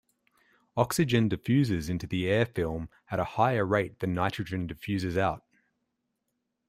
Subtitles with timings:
[0.75, 5.43] Oxygen diffuses into the air film at a higher rate than nitrogen diffuses out.